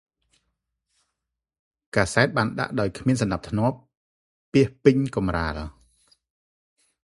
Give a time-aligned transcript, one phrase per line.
[1.95, 3.77] កាសែតបានដាក់ដោយគ្មានសណ្តាប់ធ្នាប់
[4.53, 5.57] ពាសពេញកំរាល។